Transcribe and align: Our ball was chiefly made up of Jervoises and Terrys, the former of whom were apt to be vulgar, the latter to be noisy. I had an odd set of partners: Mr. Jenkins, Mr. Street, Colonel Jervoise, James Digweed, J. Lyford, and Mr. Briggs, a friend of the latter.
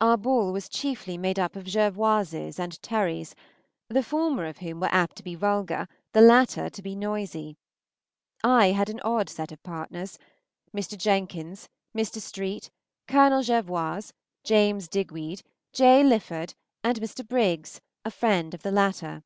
Our 0.00 0.16
ball 0.16 0.52
was 0.52 0.68
chiefly 0.68 1.18
made 1.18 1.40
up 1.40 1.56
of 1.56 1.64
Jervoises 1.64 2.60
and 2.60 2.80
Terrys, 2.82 3.34
the 3.88 4.04
former 4.04 4.44
of 4.46 4.58
whom 4.58 4.78
were 4.78 4.92
apt 4.92 5.16
to 5.16 5.24
be 5.24 5.34
vulgar, 5.34 5.88
the 6.12 6.20
latter 6.20 6.70
to 6.70 6.82
be 6.82 6.94
noisy. 6.94 7.56
I 8.44 8.68
had 8.68 8.88
an 8.90 9.00
odd 9.00 9.28
set 9.28 9.50
of 9.50 9.60
partners: 9.64 10.20
Mr. 10.72 10.96
Jenkins, 10.96 11.68
Mr. 11.96 12.20
Street, 12.20 12.70
Colonel 13.08 13.42
Jervoise, 13.42 14.12
James 14.44 14.86
Digweed, 14.86 15.42
J. 15.72 16.04
Lyford, 16.04 16.54
and 16.84 17.00
Mr. 17.00 17.26
Briggs, 17.26 17.80
a 18.04 18.12
friend 18.12 18.54
of 18.54 18.62
the 18.62 18.70
latter. 18.70 19.24